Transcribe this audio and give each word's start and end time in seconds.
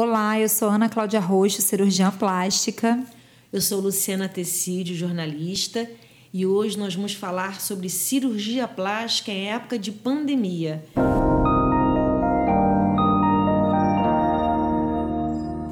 Olá, 0.00 0.38
eu 0.38 0.48
sou 0.48 0.68
Ana 0.68 0.88
Cláudia 0.88 1.18
Roxo, 1.18 1.60
cirurgiã 1.60 2.08
plástica. 2.12 3.04
Eu 3.52 3.60
sou 3.60 3.80
Luciana 3.80 4.28
Tecídio, 4.28 4.94
jornalista, 4.94 5.90
e 6.32 6.46
hoje 6.46 6.78
nós 6.78 6.94
vamos 6.94 7.14
falar 7.14 7.60
sobre 7.60 7.88
cirurgia 7.88 8.68
plástica 8.68 9.32
em 9.32 9.50
época 9.50 9.76
de 9.76 9.90
pandemia. 9.90 10.84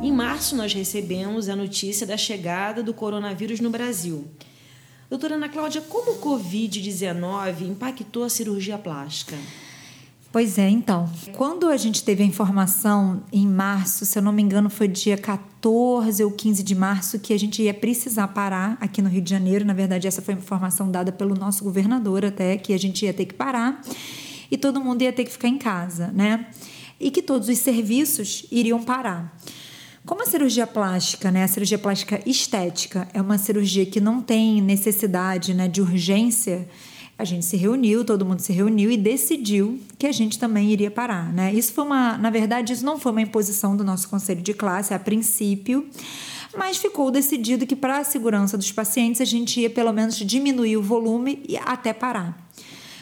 Em 0.03 0.11
março, 0.11 0.57
nós 0.57 0.75
recebemos 0.75 1.49
a 1.49 1.55
notícia 1.55 2.05
da 2.05 2.17
chegada 2.17 2.83
do 2.83 2.93
coronavírus 2.93 3.61
no 3.61 3.71
Brasil. 3.71 4.27
Doutora 5.09 5.37
Ana 5.37 5.49
Cláudia, 5.49 5.83
como 5.83 6.15
o 6.15 6.19
Covid-19 6.19 7.61
impactou 7.61 8.25
a 8.25 8.29
cirurgia 8.29 8.77
plástica? 8.77 9.37
Pois 10.37 10.59
é, 10.59 10.69
então. 10.69 11.11
Quando 11.33 11.67
a 11.67 11.79
gente 11.79 12.05
teve 12.05 12.23
a 12.23 12.27
informação 12.27 13.23
em 13.33 13.47
março, 13.49 14.05
se 14.05 14.19
eu 14.19 14.23
não 14.23 14.33
me 14.33 14.43
engano, 14.43 14.69
foi 14.69 14.87
dia 14.87 15.17
14 15.17 16.23
ou 16.23 16.31
15 16.31 16.63
de 16.63 16.75
março, 16.75 17.19
que 17.19 17.33
a 17.33 17.39
gente 17.39 17.63
ia 17.63 17.73
precisar 17.73 18.29
parar 18.29 18.77
aqui 18.79 19.01
no 19.01 19.09
Rio 19.09 19.23
de 19.23 19.31
Janeiro. 19.31 19.65
Na 19.65 19.73
verdade, 19.73 20.07
essa 20.07 20.21
foi 20.21 20.35
a 20.35 20.37
informação 20.37 20.91
dada 20.91 21.11
pelo 21.11 21.35
nosso 21.35 21.65
governador 21.65 22.23
até, 22.23 22.59
que 22.59 22.75
a 22.75 22.79
gente 22.79 23.07
ia 23.07 23.15
ter 23.15 23.25
que 23.25 23.33
parar 23.33 23.81
e 24.51 24.59
todo 24.59 24.79
mundo 24.79 25.01
ia 25.01 25.11
ter 25.11 25.25
que 25.25 25.31
ficar 25.31 25.49
em 25.49 25.57
casa, 25.57 26.09
né? 26.09 26.49
E 27.01 27.11
que 27.11 27.23
todos 27.23 27.49
os 27.49 27.57
serviços 27.57 28.45
iriam 28.53 28.85
parar. 28.85 29.35
Como 30.05 30.23
a 30.23 30.27
cirurgia 30.27 30.67
plástica, 30.67 31.31
né, 31.31 31.45
a 31.45 31.49
cirurgia 31.49 31.79
plástica 31.79 32.21
estética, 32.27 33.09
é 33.15 33.23
uma 33.23 33.39
cirurgia 33.39 33.87
que 33.87 34.03
não 34.03 34.21
tem 34.21 34.61
necessidade 34.61 35.55
né, 35.55 35.67
de 35.67 35.81
urgência, 35.81 36.69
a 37.19 37.25
gente 37.25 37.47
se 37.47 37.57
reuniu, 37.57 38.05
todo 38.05 38.27
mundo 38.27 38.41
se 38.41 38.53
reuniu 38.53 38.91
e 38.91 38.97
decidiu 38.97 39.81
que 39.99 40.07
a 40.07 40.13
gente 40.13 40.39
também 40.39 40.71
iria 40.71 40.91
parar, 40.91 41.33
né? 41.33 41.53
Isso 41.53 41.73
foi 41.73 41.85
uma, 41.85 42.19
na 42.19 42.29
verdade, 42.29 42.73
isso 42.73 42.85
não 42.85 42.99
foi 42.99 43.13
uma 43.13 43.23
imposição 43.23 43.75
do 43.75 43.83
nosso 43.83 44.09
conselho 44.09 44.43
de 44.43 44.53
classe 44.53 44.93
a 44.93 44.99
princípio, 44.99 45.87
mas 46.57 46.77
ficou 46.77 47.11
decidido 47.11 47.67
que 47.67 47.75
para 47.75 47.99
a 47.99 48.05
segurança 48.05 48.59
dos 48.59 48.71
pacientes 48.71 49.21
a 49.21 49.25
gente 49.25 49.61
ia 49.61 49.71
pelo 49.71 49.93
menos 49.93 50.17
diminuir 50.17 50.77
o 50.77 50.83
volume 50.83 51.43
e 51.49 51.57
até 51.57 51.95
parar. 51.95 52.47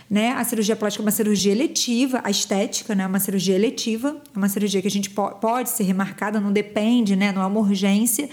Né? 0.09 0.31
A 0.33 0.45
cirurgia 0.45 0.77
plástica 0.77 1.03
é 1.03 1.05
uma 1.05 1.11
cirurgia 1.11 1.51
eletiva, 1.51 2.21
a 2.23 2.31
estética 2.31 2.95
né? 2.95 3.03
é 3.03 3.06
uma 3.06 3.19
cirurgia 3.19 3.56
eletiva, 3.56 4.17
é 4.33 4.39
uma 4.39 4.49
cirurgia 4.49 4.81
que 4.81 4.87
a 4.87 4.91
gente 4.91 5.11
pode 5.11 5.71
ser 5.71 5.83
remarcada, 5.83 6.41
não 6.41 6.53
depende, 6.53 7.17
né? 7.17 7.33
não 7.33 7.43
é 7.43 7.47
uma 7.47 7.59
urgência. 7.59 8.28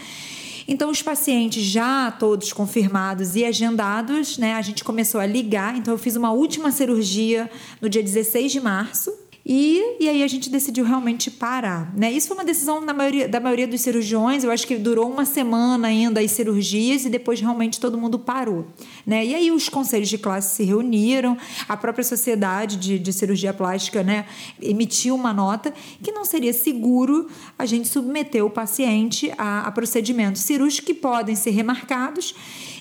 Então, 0.68 0.90
os 0.90 1.02
pacientes 1.02 1.64
já 1.64 2.12
todos 2.12 2.54
confirmados 2.54 3.36
e 3.36 3.46
agendados, 3.46 4.38
né? 4.38 4.54
A 4.56 4.62
gente 4.62 4.84
começou 4.84 5.20
a 5.20 5.26
ligar. 5.26 5.76
Então, 5.76 5.94
eu 5.94 5.98
fiz 5.98 6.16
uma 6.16 6.32
última 6.32 6.72
cirurgia 6.72 7.50
no 7.80 7.90
dia 7.90 8.04
16 8.04 8.52
de 8.52 8.60
março, 8.60 9.12
e, 9.46 9.98
e 10.00 10.08
aí 10.08 10.24
a 10.24 10.28
gente 10.28 10.50
decidiu 10.50 10.86
realmente 10.86 11.32
parar. 11.32 11.92
Né? 11.98 12.12
Isso 12.12 12.28
foi 12.28 12.38
uma 12.38 12.46
decisão 12.46 12.86
da 12.86 12.94
maioria, 12.94 13.28
da 13.28 13.40
maioria 13.40 13.68
dos 13.68 13.82
cirurgiões, 13.82 14.44
eu 14.44 14.52
acho 14.52 14.68
que 14.68 14.76
durou 14.78 15.10
uma 15.10 15.26
semana 15.26 15.88
ainda 15.88 16.22
as 16.22 16.32
cirurgias 16.32 17.06
e 17.06 17.10
depois 17.10 17.42
realmente 17.42 17.80
todo 17.80 17.98
mundo 17.98 18.20
parou. 18.20 18.68
Né? 19.06 19.26
E 19.26 19.36
aí 19.36 19.52
os 19.52 19.68
conselhos 19.68 20.10
de 20.10 20.18
classe 20.18 20.56
se 20.56 20.64
reuniram, 20.64 21.38
a 21.68 21.76
própria 21.76 22.04
sociedade 22.04 22.78
de, 22.78 23.00
de 23.00 23.12
cirurgia 23.12 23.54
plástica 23.54 24.04
né, 24.04 24.26
emitiu 24.62 25.16
uma 25.16 25.34
nota 25.34 25.74
que 26.04 26.12
não 26.12 26.24
seria 26.24 26.54
seguro 26.54 27.28
a 27.58 27.66
gente 27.66 27.88
submeter 27.88 28.46
o 28.46 28.50
paciente 28.50 29.32
a, 29.38 29.62
a 29.62 29.72
procedimentos 29.72 30.44
cirúrgicos 30.44 30.86
que 30.86 30.94
podem 30.94 31.36
ser 31.36 31.52
remarcados 31.52 32.36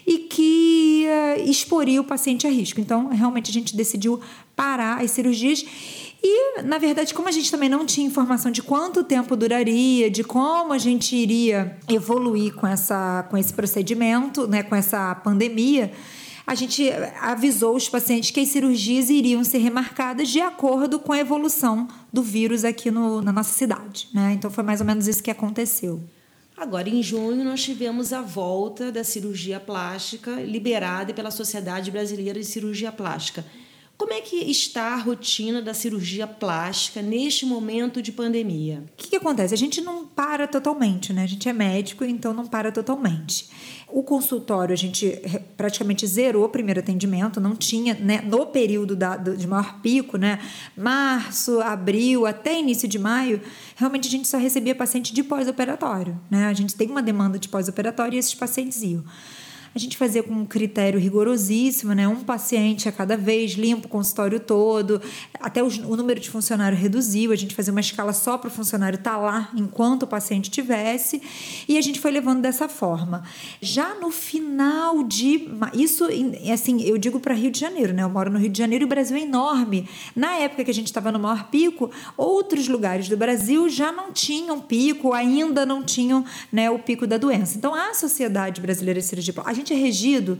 e 0.06 0.18
que 0.18 1.06
uh, 1.06 1.48
exporia 1.48 2.00
o 2.00 2.04
paciente 2.04 2.46
a 2.46 2.50
risco. 2.50 2.80
Então, 2.80 3.08
realmente 3.08 3.50
a 3.50 3.52
gente 3.52 3.76
decidiu 3.76 4.20
parar 4.56 5.00
as 5.00 5.10
cirurgias 5.10 5.64
e, 6.22 6.62
na 6.62 6.76
verdade, 6.78 7.14
como 7.14 7.28
a 7.28 7.32
gente 7.32 7.50
também 7.50 7.68
não 7.68 7.86
tinha 7.86 8.06
informação 8.06 8.50
de 8.50 8.62
quanto 8.62 9.02
tempo 9.02 9.34
duraria, 9.34 10.10
de 10.10 10.22
como 10.22 10.72
a 10.72 10.78
gente 10.78 11.16
iria 11.16 11.78
evoluir 11.88 12.54
com, 12.54 12.66
essa, 12.66 13.26
com 13.30 13.36
esse 13.38 13.52
procedimento, 13.52 14.46
né, 14.46 14.62
com 14.62 14.74
essa 14.74 15.14
pandemia, 15.14 15.92
a 16.46 16.54
gente 16.54 16.90
avisou 17.20 17.76
os 17.76 17.88
pacientes 17.88 18.30
que 18.30 18.40
as 18.40 18.48
cirurgias 18.48 19.08
iriam 19.08 19.42
ser 19.44 19.58
remarcadas 19.58 20.28
de 20.28 20.40
acordo 20.40 20.98
com 20.98 21.12
a 21.12 21.18
evolução 21.18 21.88
do 22.12 22.22
vírus 22.22 22.64
aqui 22.64 22.90
no, 22.90 23.22
na 23.22 23.32
nossa 23.32 23.54
cidade. 23.54 24.08
Né? 24.12 24.32
Então, 24.34 24.50
foi 24.50 24.64
mais 24.64 24.80
ou 24.80 24.86
menos 24.86 25.06
isso 25.06 25.22
que 25.22 25.30
aconteceu. 25.30 26.02
Agora, 26.56 26.90
em 26.90 27.02
junho, 27.02 27.42
nós 27.42 27.62
tivemos 27.62 28.12
a 28.12 28.20
volta 28.20 28.92
da 28.92 29.02
cirurgia 29.02 29.58
plástica 29.58 30.32
liberada 30.42 31.14
pela 31.14 31.30
Sociedade 31.30 31.90
Brasileira 31.90 32.38
de 32.38 32.44
Cirurgia 32.44 32.92
Plástica. 32.92 33.42
Como 34.00 34.14
é 34.14 34.22
que 34.22 34.36
está 34.50 34.94
a 34.94 34.96
rotina 34.96 35.60
da 35.60 35.74
cirurgia 35.74 36.26
plástica 36.26 37.02
neste 37.02 37.44
momento 37.44 38.00
de 38.00 38.10
pandemia? 38.10 38.82
O 38.94 38.96
que, 38.96 39.10
que, 39.10 39.16
acontece? 39.16 39.52
A 39.52 39.58
gente 39.58 39.82
não 39.82 40.06
para 40.06 40.48
totalmente, 40.48 41.12
né? 41.12 41.24
A 41.24 41.26
gente 41.26 41.46
é 41.46 41.52
médico, 41.52 42.02
então 42.02 42.32
não 42.32 42.46
para 42.46 42.72
totalmente. 42.72 43.50
O 43.88 44.02
consultório, 44.02 44.72
a 44.72 44.76
gente 44.76 45.20
praticamente 45.54 46.06
zerou 46.06 46.46
o 46.46 46.48
primeiro 46.48 46.80
atendimento, 46.80 47.42
não 47.42 47.54
tinha, 47.54 47.92
né? 47.92 48.22
No 48.22 48.46
período 48.46 48.96
da, 48.96 49.18
de 49.18 49.46
maior 49.46 49.82
pico, 49.82 50.16
né? 50.16 50.40
Março, 50.74 51.60
abril, 51.60 52.24
até 52.24 52.58
início 52.58 52.88
de 52.88 52.98
maio, 52.98 53.42
realmente 53.76 54.08
a 54.08 54.10
gente 54.10 54.26
só 54.26 54.38
recebia 54.38 54.74
paciente 54.74 55.12
de 55.12 55.22
pós-operatório, 55.22 56.18
né? 56.30 56.46
A 56.46 56.54
gente 56.54 56.74
tem 56.74 56.88
uma 56.88 57.02
demanda 57.02 57.38
de 57.38 57.50
pós-operatório 57.50 58.16
e 58.16 58.18
esses 58.18 58.34
pacientes 58.34 58.82
iam. 58.82 59.04
A 59.72 59.78
gente 59.78 59.96
fazia 59.96 60.20
com 60.20 60.34
um 60.34 60.44
critério 60.44 60.98
rigorosíssimo, 60.98 61.92
né? 61.92 62.08
Um 62.08 62.24
paciente 62.24 62.88
a 62.88 62.92
cada 62.92 63.16
vez, 63.16 63.52
limpa 63.52 63.86
o 63.86 63.90
consultório 63.90 64.40
todo, 64.40 65.00
até 65.38 65.62
os, 65.62 65.78
o 65.78 65.96
número 65.96 66.18
de 66.18 66.28
funcionário 66.28 66.76
reduziu, 66.76 67.30
a 67.30 67.36
gente 67.36 67.54
fazia 67.54 67.70
uma 67.70 67.80
escala 67.80 68.12
só 68.12 68.36
para 68.36 68.48
o 68.48 68.50
funcionário 68.50 68.96
estar 68.96 69.12
tá 69.12 69.16
lá 69.16 69.50
enquanto 69.54 70.02
o 70.02 70.06
paciente 70.08 70.50
tivesse, 70.50 71.22
e 71.68 71.78
a 71.78 71.80
gente 71.80 72.00
foi 72.00 72.10
levando 72.10 72.40
dessa 72.42 72.68
forma. 72.68 73.22
Já 73.60 73.94
no 73.94 74.10
final 74.10 75.04
de. 75.04 75.48
Isso, 75.72 76.08
assim, 76.52 76.82
eu 76.82 76.98
digo 76.98 77.20
para 77.20 77.32
Rio 77.32 77.52
de 77.52 77.60
Janeiro, 77.60 77.92
né? 77.92 78.02
Eu 78.02 78.10
moro 78.10 78.28
no 78.28 78.38
Rio 78.40 78.50
de 78.50 78.58
Janeiro 78.58 78.84
e 78.84 78.86
o 78.86 78.88
Brasil 78.88 79.16
é 79.16 79.20
enorme. 79.20 79.88
Na 80.16 80.34
época 80.34 80.64
que 80.64 80.70
a 80.70 80.74
gente 80.74 80.88
estava 80.88 81.12
no 81.12 81.20
maior 81.20 81.48
pico, 81.48 81.92
outros 82.16 82.66
lugares 82.66 83.08
do 83.08 83.16
Brasil 83.16 83.68
já 83.68 83.92
não 83.92 84.12
tinham 84.12 84.60
pico, 84.60 85.12
ainda 85.12 85.64
não 85.64 85.84
tinham 85.84 86.24
né, 86.50 86.68
o 86.68 86.78
pico 86.80 87.06
da 87.06 87.16
doença. 87.16 87.56
Então, 87.56 87.72
a 87.72 87.94
Sociedade 87.94 88.60
Brasileira 88.60 88.98
de 88.98 89.06
Cirurgia, 89.06 89.32
gente 89.60 89.72
é 89.72 89.76
regido 89.76 90.38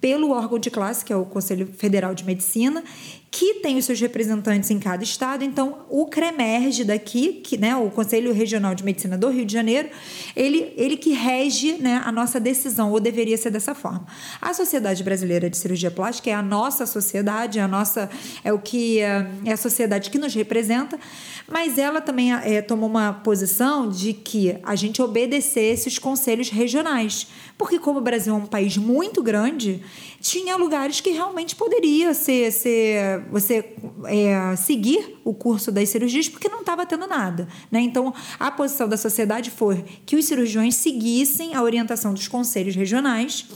pelo 0.00 0.32
órgão 0.32 0.58
de 0.58 0.70
classe, 0.70 1.04
que 1.04 1.12
é 1.12 1.16
o 1.16 1.24
Conselho 1.24 1.66
Federal 1.66 2.14
de 2.14 2.24
Medicina, 2.24 2.84
que 3.36 3.54
tem 3.54 3.76
os 3.76 3.84
seus 3.84 4.00
representantes 4.00 4.70
em 4.70 4.78
cada 4.78 5.02
estado. 5.02 5.42
Então, 5.42 5.78
o 5.90 6.06
CREMERGE 6.06 6.84
daqui, 6.84 7.32
que, 7.42 7.56
né, 7.56 7.74
o 7.74 7.90
Conselho 7.90 8.32
Regional 8.32 8.76
de 8.76 8.84
Medicina 8.84 9.18
do 9.18 9.28
Rio 9.28 9.44
de 9.44 9.52
Janeiro, 9.52 9.88
ele, 10.36 10.72
ele 10.76 10.96
que 10.96 11.10
rege 11.10 11.72
né, 11.72 12.00
a 12.04 12.12
nossa 12.12 12.38
decisão, 12.38 12.92
ou 12.92 13.00
deveria 13.00 13.36
ser 13.36 13.50
dessa 13.50 13.74
forma. 13.74 14.06
A 14.40 14.54
Sociedade 14.54 15.02
Brasileira 15.02 15.50
de 15.50 15.56
Cirurgia 15.56 15.90
Plástica 15.90 16.30
é 16.30 16.32
a 16.32 16.42
nossa 16.42 16.86
sociedade, 16.86 17.58
é 17.58 17.62
a 17.62 17.66
nossa 17.66 18.08
é 18.44 18.52
o 18.52 18.58
que 18.60 19.00
é, 19.00 19.28
é 19.44 19.52
a 19.52 19.56
sociedade 19.56 20.10
que 20.10 20.18
nos 20.18 20.32
representa, 20.32 20.96
mas 21.50 21.76
ela 21.76 22.00
também 22.00 22.32
é, 22.32 22.62
tomou 22.62 22.88
uma 22.88 23.12
posição 23.12 23.88
de 23.88 24.12
que 24.12 24.56
a 24.62 24.76
gente 24.76 25.02
obedecesse 25.02 25.88
os 25.88 25.98
conselhos 25.98 26.50
regionais, 26.50 27.26
porque 27.58 27.80
como 27.80 27.98
o 27.98 28.02
Brasil 28.02 28.32
é 28.32 28.36
um 28.36 28.46
país 28.46 28.76
muito 28.76 29.20
grande, 29.24 29.82
tinha 30.20 30.56
lugares 30.56 31.00
que 31.00 31.10
realmente 31.10 31.56
poderia 31.56 32.14
ser, 32.14 32.52
ser 32.52 33.23
você 33.30 33.74
é, 34.06 34.56
seguir 34.56 35.18
o 35.24 35.34
curso 35.34 35.70
das 35.72 35.88
cirurgias 35.88 36.28
porque 36.28 36.48
não 36.48 36.60
estava 36.60 36.86
tendo 36.86 37.06
nada. 37.06 37.48
Né? 37.70 37.80
Então, 37.80 38.12
a 38.38 38.50
posição 38.50 38.88
da 38.88 38.96
sociedade 38.96 39.50
foi 39.50 39.84
que 40.06 40.16
os 40.16 40.24
cirurgiões 40.24 40.76
seguissem 40.76 41.54
a 41.54 41.62
orientação 41.62 42.12
dos 42.12 42.28
conselhos 42.28 42.74
regionais 42.74 43.46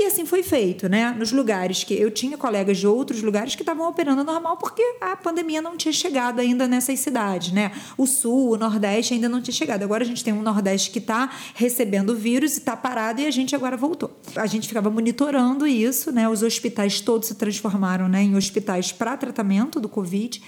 e 0.00 0.06
assim 0.06 0.24
foi 0.24 0.42
feito, 0.42 0.88
né? 0.88 1.14
Nos 1.18 1.30
lugares 1.30 1.84
que 1.84 1.92
eu 1.94 2.10
tinha 2.10 2.38
colegas 2.38 2.78
de 2.78 2.86
outros 2.86 3.22
lugares 3.22 3.54
que 3.54 3.62
estavam 3.62 3.86
operando 3.86 4.24
normal 4.24 4.56
porque 4.56 4.82
a 4.98 5.14
pandemia 5.14 5.60
não 5.60 5.76
tinha 5.76 5.92
chegado 5.92 6.40
ainda 6.40 6.66
nessas 6.66 6.98
cidades, 7.00 7.52
né? 7.52 7.70
O 7.98 8.06
sul, 8.06 8.52
o 8.52 8.56
nordeste 8.56 9.12
ainda 9.12 9.28
não 9.28 9.42
tinha 9.42 9.54
chegado. 9.54 9.82
Agora 9.82 10.02
a 10.02 10.06
gente 10.06 10.24
tem 10.24 10.32
um 10.32 10.40
nordeste 10.40 10.90
que 10.90 10.98
está 10.98 11.30
recebendo 11.54 12.10
o 12.10 12.16
vírus 12.16 12.54
e 12.56 12.60
está 12.60 12.74
parado 12.74 13.20
e 13.20 13.26
a 13.26 13.30
gente 13.30 13.54
agora 13.54 13.76
voltou. 13.76 14.10
A 14.36 14.46
gente 14.46 14.66
ficava 14.66 14.88
monitorando 14.90 15.66
isso, 15.66 16.10
né? 16.10 16.26
Os 16.28 16.42
hospitais 16.42 17.00
todos 17.00 17.28
se 17.28 17.34
transformaram 17.34 18.08
né, 18.08 18.22
em 18.22 18.34
hospitais 18.36 18.92
para 18.92 19.16
tratamento 19.18 19.78
do 19.78 19.88
Covid. 19.88 20.40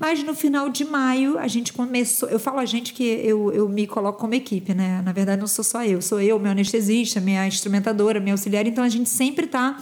Mas 0.00 0.22
no 0.22 0.32
final 0.32 0.68
de 0.68 0.84
maio 0.84 1.36
a 1.38 1.48
gente 1.48 1.72
começou. 1.72 2.28
Eu 2.28 2.38
falo 2.38 2.60
a 2.60 2.64
gente 2.64 2.92
que 2.92 3.02
eu, 3.02 3.52
eu 3.52 3.68
me 3.68 3.84
coloco 3.84 4.20
como 4.20 4.32
equipe, 4.32 4.72
né? 4.72 5.02
Na 5.04 5.10
verdade, 5.10 5.40
não 5.40 5.48
sou 5.48 5.64
só 5.64 5.84
eu, 5.84 6.00
sou 6.00 6.20
eu, 6.20 6.38
meu 6.38 6.52
anestesista, 6.52 7.20
minha 7.20 7.44
instrumentadora, 7.48 8.20
minha 8.20 8.32
auxiliar. 8.32 8.64
Então 8.64 8.84
a 8.88 8.90
gente 8.90 9.08
sempre 9.08 9.44
está 9.44 9.78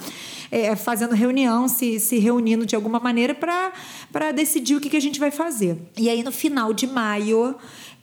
é, 0.51 0.77
fazendo 0.77 1.15
reunião, 1.15 1.69
se, 1.69 1.99
se 1.99 2.19
reunindo 2.19 2.67
de 2.67 2.77
alguma 2.77 3.01
maneira 3.01 3.35
para 3.35 4.33
decidir 4.33 4.77
o 4.77 4.81
que, 4.81 4.91
que 4.91 4.97
a 4.97 5.01
gente 5.01 5.19
vai 5.19 5.31
fazer. 5.31 5.79
E 5.97 6.11
aí 6.11 6.23
no 6.23 6.33
final 6.33 6.73
de 6.73 6.87
maio 6.87 7.57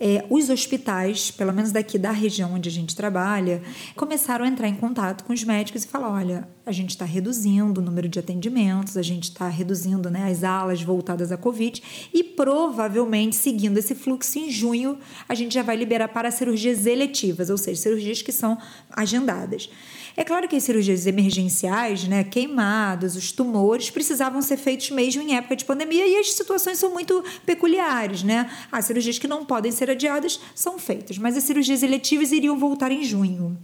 é, 0.06 0.26
os 0.30 0.50
hospitais, 0.50 1.32
pelo 1.32 1.54
menos 1.54 1.72
daqui 1.72 1.98
da 1.98 2.12
região 2.12 2.56
onde 2.56 2.68
a 2.68 2.72
gente 2.72 2.94
trabalha, 2.94 3.62
começaram 3.96 4.44
a 4.44 4.48
entrar 4.50 4.68
em 4.68 4.76
contato 4.76 5.24
com 5.24 5.32
os 5.32 5.46
médicos 5.46 5.86
e 5.86 5.88
falar: 5.88 6.12
olha, 6.12 6.46
a 6.66 6.74
gente 6.74 6.90
está 6.90 7.06
reduzindo 7.06 7.80
o 7.80 7.84
número 7.84 8.10
de 8.10 8.20
atendimentos, 8.20 8.98
a 8.98 9.02
gente 9.02 9.30
está 9.30 9.48
reduzindo 9.48 10.10
né, 10.10 10.30
as 10.30 10.44
alas 10.44 10.82
voltadas 10.82 11.32
à 11.32 11.38
Covid 11.38 11.82
e 12.14 12.22
provavelmente, 12.22 13.38
seguindo 13.38 13.78
esse 13.78 13.96
fluxo, 13.96 14.40
em 14.40 14.52
junho 14.52 14.98
a 15.30 15.34
gente 15.34 15.54
já 15.54 15.64
vai 15.64 15.78
liberar 15.78 16.10
para 16.10 16.30
cirurgias 16.32 16.86
eletivas, 16.86 17.50
ou 17.50 17.58
seja, 17.58 17.82
cirurgias 17.82 18.22
que 18.22 18.34
são 18.34 18.58
agendadas. 18.92 19.70
É 20.16 20.24
claro 20.24 20.48
que 20.48 20.56
as 20.56 20.64
cirurgias 20.64 21.08
emergenciais, 21.08 22.08
né, 22.08 22.24
queimados, 22.24 23.16
os 23.16 23.32
tumores, 23.32 23.90
precisavam 23.90 24.42
ser 24.44 24.58
feitos 24.58 24.92
mesmo 24.92 25.24
em 25.24 25.36
época 25.36 25.56
de 25.56 25.66
pandemia 25.66 26.06
e 26.06 26.18
as 26.18 26.34
situações 26.34 26.78
são 26.78 26.94
muito 26.94 27.24
peculiares, 27.46 28.22
né? 28.22 28.50
As 28.72 28.86
cirurgias 28.86 29.18
que 29.18 29.28
não 29.28 29.44
podem 29.44 29.72
ser 29.72 29.90
adiadas 29.94 30.40
são 30.54 30.78
feitas, 30.78 31.18
mas 31.18 31.38
as 31.38 31.44
cirurgias 31.44 31.82
eletivas 31.84 32.32
iriam 32.32 32.58
voltar 32.58 32.92
em 32.92 33.04
junho. 33.04 33.58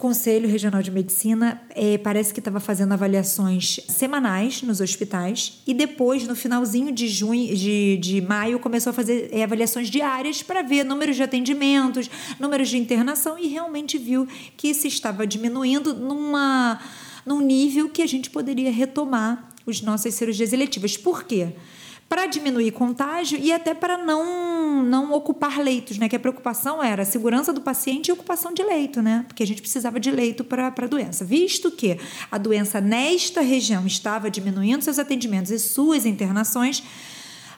Conselho 0.00 0.48
Regional 0.48 0.82
de 0.82 0.90
Medicina 0.90 1.60
é, 1.74 1.98
parece 1.98 2.32
que 2.32 2.40
estava 2.40 2.58
fazendo 2.58 2.92
avaliações 2.92 3.80
semanais 3.86 4.62
nos 4.62 4.80
hospitais 4.80 5.60
e 5.66 5.74
depois, 5.74 6.26
no 6.26 6.34
finalzinho 6.34 6.90
de 6.90 7.06
junho, 7.06 7.54
de, 7.54 7.98
de 7.98 8.20
maio, 8.22 8.58
começou 8.58 8.92
a 8.92 8.94
fazer 8.94 9.28
é, 9.30 9.44
avaliações 9.44 9.90
diárias 9.90 10.42
para 10.42 10.62
ver 10.62 10.84
números 10.84 11.16
de 11.16 11.22
atendimentos, 11.22 12.10
números 12.38 12.70
de 12.70 12.78
internação 12.78 13.38
e 13.38 13.46
realmente 13.48 13.98
viu 13.98 14.26
que 14.56 14.72
se 14.72 14.88
estava 14.88 15.26
diminuindo 15.26 15.92
numa, 15.92 16.80
num 17.26 17.42
nível 17.42 17.90
que 17.90 18.00
a 18.00 18.06
gente 18.06 18.30
poderia 18.30 18.72
retomar 18.72 19.50
as 19.68 19.82
nossas 19.82 20.14
cirurgias 20.14 20.54
eletivas. 20.54 20.96
Por 20.96 21.24
quê? 21.24 21.52
Para 22.10 22.26
diminuir 22.26 22.72
contágio 22.72 23.38
e 23.40 23.52
até 23.52 23.72
para 23.72 23.96
não, 23.96 24.82
não 24.82 25.12
ocupar 25.12 25.60
leitos, 25.60 25.96
né? 25.96 26.08
Que 26.08 26.16
a 26.16 26.18
preocupação 26.18 26.82
era 26.82 27.02
a 27.04 27.06
segurança 27.06 27.52
do 27.52 27.60
paciente 27.60 28.08
e 28.08 28.12
ocupação 28.12 28.52
de 28.52 28.64
leito, 28.64 29.00
né? 29.00 29.24
Porque 29.28 29.44
a 29.44 29.46
gente 29.46 29.62
precisava 29.62 30.00
de 30.00 30.10
leito 30.10 30.42
para 30.42 30.74
a 30.76 30.86
doença. 30.88 31.24
Visto 31.24 31.70
que 31.70 31.96
a 32.28 32.36
doença 32.36 32.80
nesta 32.80 33.42
região 33.42 33.86
estava 33.86 34.28
diminuindo 34.28 34.82
seus 34.82 34.98
atendimentos 34.98 35.52
e 35.52 35.58
suas 35.60 36.04
internações, 36.04 36.82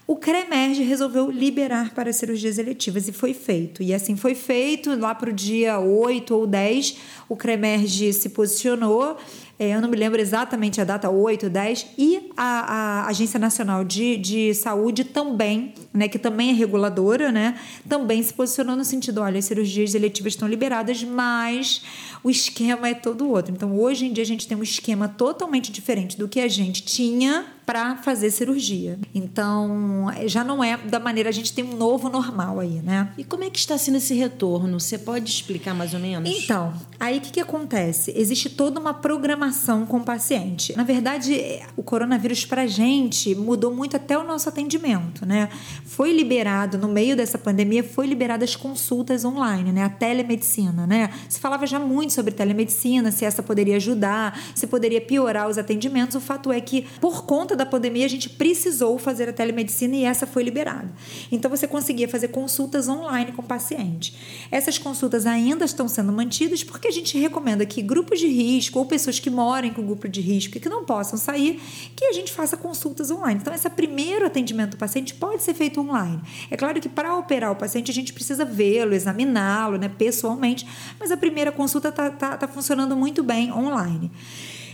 o 0.07 0.17
CREMERG 0.17 0.83
resolveu 0.83 1.31
liberar 1.31 1.95
para 1.95 2.13
cirurgias 2.13 2.59
eletivas 2.59 3.09
e 3.09 3.13
foi 3.13 3.33
feito. 3.33 3.83
E 3.83 3.95
assim 3.95 4.17
foi 4.17 4.35
feito, 4.35 4.99
lá 4.99 5.15
para 5.15 5.31
o 5.31 5.33
dia 5.33 5.79
8 5.79 6.35
ou 6.35 6.47
10, 6.47 6.99
o 7.29 7.37
CREMERG 7.37 8.13
se 8.13 8.29
posicionou 8.31 9.17
é, 9.63 9.77
eu 9.77 9.81
não 9.81 9.89
me 9.89 9.97
lembro 9.97 10.21
exatamente 10.21 10.81
a 10.81 10.85
data, 10.85 11.09
8, 11.09 11.49
10, 11.49 11.87
e 11.97 12.31
a, 12.37 13.05
a 13.05 13.07
Agência 13.07 13.39
Nacional 13.39 13.85
de, 13.85 14.17
de 14.17 14.53
Saúde 14.55 15.05
também, 15.05 15.73
né, 15.93 16.09
que 16.09 16.19
também 16.19 16.51
é 16.51 16.53
reguladora, 16.53 17.31
né, 17.31 17.59
também 17.89 18.23
se 18.23 18.33
posicionou 18.33 18.77
no 18.77 18.85
sentido, 18.85 19.21
olha, 19.21 19.39
as 19.39 19.45
cirurgias 19.45 19.95
eletivas 19.95 20.33
estão 20.33 20.49
liberadas, 20.49 21.03
mas 21.05 21.83
o 22.23 22.31
esquema 22.31 22.89
é 22.89 22.95
todo 22.95 23.29
outro. 23.29 23.53
Então, 23.53 23.79
hoje 23.79 24.07
em 24.07 24.13
dia, 24.13 24.23
a 24.23 24.27
gente 24.27 24.47
tem 24.47 24.57
um 24.57 24.63
esquema 24.63 25.09
totalmente 25.09 25.73
diferente 25.73 26.17
do 26.17 26.29
que 26.29 26.41
a 26.41 26.49
gente 26.49 26.83
tinha 26.83 27.47
para 27.67 27.97
fazer 27.97 28.31
cirurgia. 28.31 28.99
Então, 29.15 30.07
já 30.27 30.43
não 30.43 30.63
é 30.63 30.77
da 30.77 30.99
maneira, 30.99 31.29
a 31.29 31.33
gente 31.33 31.53
tem 31.53 31.65
um 31.65 31.77
novo 31.77 32.09
normal 32.09 32.61
aí, 32.61 32.81
né? 32.83 33.13
E 33.17 33.25
como 33.25 33.45
é 33.45 33.51
que 33.51 33.59
está 33.59 33.79
sendo 33.79 33.99
esse 33.99 34.15
retorno? 34.15 34.79
Você 34.79 34.99
pode 34.99 35.31
explicar 35.31 35.75
mais 35.75 35.95
ou 35.95 36.01
menos? 36.01 36.29
Então, 36.29 36.73
aí 36.99 37.19
o 37.19 37.21
que, 37.21 37.31
que 37.31 37.41
acontece? 37.41 38.13
Existe 38.17 38.51
toda 38.51 38.81
uma 38.81 38.93
programação 38.93 39.87
com 39.87 39.99
o 39.99 40.05
paciente. 40.05 40.77
Na 40.77 40.83
verdade, 40.83 41.61
o 41.77 41.83
coronavírus 41.83 42.45
para 42.45 42.67
gente 42.67 43.35
mudou 43.35 43.75
muito 43.75 43.97
até 43.97 44.19
o 44.19 44.25
nosso 44.25 44.49
atendimento, 44.49 45.25
né? 45.25 45.49
Foi 45.85 46.13
liberado, 46.13 46.79
no 46.79 46.89
meio 46.89 47.17
dessa 47.17 47.37
pandemia, 47.37 47.83
foi 47.83 48.07
liberado 48.07 48.45
as 48.45 48.57
consultas 48.57 49.25
online, 49.25 49.73
né? 49.73 49.85
A 49.85 49.89
telemedicina, 49.89 50.87
né? 50.87 51.13
Se 51.29 51.41
falava 51.41 51.67
já 51.67 51.79
muito 51.79 52.13
sobre 52.13 52.33
telemedicina, 52.33 53.11
se 53.11 53.25
essa 53.25 53.43
poderia 53.43 53.77
ajudar, 53.77 54.39
se 54.55 54.67
poderia 54.67 55.01
piorar 55.01 55.49
os 55.49 55.59
atendimentos. 55.59 56.17
O 56.17 56.21
fato 56.21 56.53
é 56.53 56.61
que, 56.61 56.87
por 57.01 57.25
conta 57.25 57.57
da 57.57 57.67
pandemia, 57.67 58.07
a 58.07 58.09
gente 58.09 58.29
precisou 58.29 58.99
fazer 58.99 59.29
a 59.29 59.33
telemedicina 59.33 59.97
e 59.97 60.05
essa 60.05 60.27
foi 60.27 60.43
liberada. 60.43 60.91
Então, 61.31 61.51
você 61.51 61.67
conseguia 61.67 62.09
fazer 62.09 62.29
consultas 62.29 62.89
online 62.89 63.33
com 63.33 63.43
o 63.43 63.45
paciente. 63.45 64.15
Essas 64.51 64.79
consultas 64.79 65.27
ainda 65.27 65.65
estão 65.65 65.89
sendo 65.89 66.13
mantidas 66.13 66.63
porque 66.63 66.89
a 66.89 66.93
gente 66.93 67.19
recomenda 67.19 67.67
que 67.67 67.83
grupos 67.83 68.19
de 68.19 68.29
risco 68.29 68.79
ou 68.79 68.87
pessoas 68.87 69.19
que 69.19 69.31
morem 69.31 69.73
com 69.73 69.85
grupo 69.85 70.09
de 70.09 70.21
risco 70.21 70.57
e 70.57 70.61
que 70.61 70.69
não 70.69 70.85
possam 70.85 71.19
sair, 71.19 71.61
que 71.97 72.05
a 72.05 72.13
gente 72.13 72.33
faça 72.33 72.57
consultas 72.57 73.11
online. 73.11 73.41
Então, 73.41 73.53
esse 73.53 73.69
primeiro 73.69 74.27
atendimento 74.27 74.73
do 74.73 74.77
paciente 74.77 75.15
pode 75.15 75.43
ser 75.43 75.55
feito 75.73 75.81
online. 75.81 76.21
É 76.51 76.57
claro 76.57 76.79
que 76.81 76.89
para 76.89 77.17
operar 77.17 77.51
o 77.51 77.57
paciente, 77.57 77.91
a 77.91 77.95
gente 77.95 78.13
precisa 78.13 78.45
vê-lo, 78.45 78.95
examiná-lo 78.95 79.79
né, 79.79 79.89
pessoalmente, 79.89 80.67
mas 81.01 81.11
a 81.11 81.17
primeira 81.17 81.51
consulta 81.51 81.89
está 81.89 82.11
tá, 82.11 82.37
tá 82.37 82.49
funcionando 82.49 82.95
muito 82.95 83.23
bem 83.23 83.51
online. 83.51 84.11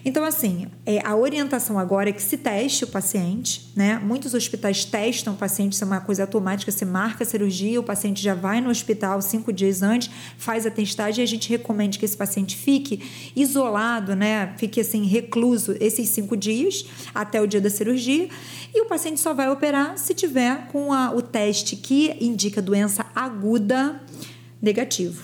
Então, 0.05 0.25
assim, 0.25 0.67
é, 0.87 1.05
a 1.07 1.17
orientação 1.17 1.79
agora 1.79 2.11
é 2.11 2.13
que 2.13 2.23
se 2.23 2.37
teste 2.37 2.85
o 2.85 2.87
paciente, 2.87 3.71
né? 3.75 3.99
Muitos 3.99 4.35
hospitais 4.35 4.85
testam 4.85 5.35
o 5.35 5.37
paciente, 5.37 5.73
isso 5.73 5.85
é 5.85 5.87
uma 5.87 6.01
coisa 6.01 6.23
automática, 6.23 6.71
você 6.71 6.85
marca 6.85 7.25
a 7.25 7.27
cirurgia, 7.27 7.81
o 7.81 7.83
paciente 7.83 8.23
já 8.23 8.35
vai 8.35 8.61
no 8.61 8.71
hospital 8.71 9.21
cinco 9.21 9.53
dias 9.53 9.83
antes, 9.83 10.11
faz 10.37 10.67
a 10.67 10.71
testagem 10.71 11.23
e 11.23 11.25
a 11.25 11.29
gente 11.29 11.49
recomenda 11.49 11.99
que 11.99 12.05
esse 12.05 12.17
paciente 12.17 12.57
fique 12.57 13.01
isolado, 13.35 14.15
né? 14.15 14.55
Fique 14.57 14.81
assim, 14.81 15.05
recluso 15.05 15.77
esses 15.81 16.09
cinco 16.09 16.37
dias 16.37 16.85
até 17.15 17.41
o 17.41 17.47
dia 17.47 17.61
da 17.61 17.71
cirurgia. 17.71 18.29
E 18.75 18.81
o 18.81 18.87
paciente 18.87 19.21
só 19.21 19.33
vai 19.33 19.51
operar 19.51 19.99
se 19.99 20.15
tiver 20.15 20.69
com 20.69 20.93
a, 20.93 21.11
o 21.11 21.23
teste 21.23 21.77
que 21.77 22.17
indica 22.21 22.61
doença 22.61 23.07
aguda 23.15 24.01
negativo. 24.61 25.23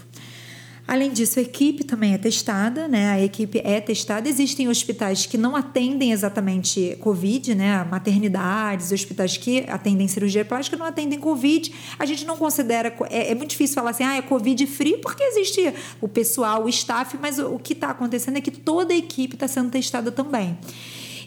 Além 0.87 1.13
disso, 1.13 1.39
a 1.39 1.43
equipe 1.43 1.83
também 1.83 2.13
é 2.13 2.19
testada, 2.19 2.87
né? 2.87 3.13
A 3.13 3.21
equipe 3.21 3.59
é 3.65 3.81
testada. 3.81 4.29
Existem 4.29 4.69
hospitais 4.69 5.25
que 5.25 5.39
não 5.39 5.57
atendem 5.57 6.13
exatamente 6.13 6.99
Covid, 7.01 7.55
né? 7.55 7.83
Maternidades, 7.91 8.93
hospitais 8.93 9.39
que 9.39 9.65
atendem 9.67 10.07
cirurgia 10.07 10.45
plástica 10.45 10.77
não 10.77 10.85
atendem 10.85 11.19
Covid. 11.19 11.73
A 11.99 12.05
gente 12.05 12.27
não 12.27 12.37
considera. 12.37 12.95
É, 13.09 13.31
é 13.31 13.35
muito 13.35 13.51
difícil 13.51 13.75
falar 13.75 13.91
assim, 13.91 14.05
ah, 14.05 14.17
é 14.17 14.23
Covid 14.23 14.67
free, 14.67 14.99
porque 14.99 15.23
existe 15.23 15.73
o 16.03 16.09
pessoal, 16.09 16.65
o 16.65 16.69
staff, 16.69 17.17
mas 17.19 17.39
o, 17.39 17.55
o 17.55 17.59
que 17.59 17.73
está 17.73 17.89
acontecendo 17.89 18.37
é 18.37 18.43
que 18.43 18.51
toda 18.51 18.93
a 18.93 18.97
equipe 18.97 19.37
está 19.37 19.49
sendo 19.49 19.71
testada 19.71 20.13
também. 20.13 20.59